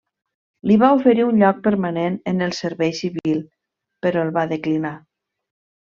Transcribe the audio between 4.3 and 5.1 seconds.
va declinar.